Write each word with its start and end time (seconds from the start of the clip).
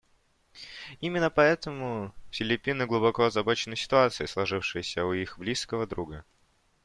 Именно 0.99 1.29
поэтому 1.29 2.11
Филиппины 2.31 2.87
глубоко 2.87 3.25
озабочены 3.25 3.75
ситуацией, 3.75 4.25
сложившейся 4.25 5.05
у 5.05 5.13
их 5.13 5.37
близкого 5.37 5.85
друга. 5.85 6.25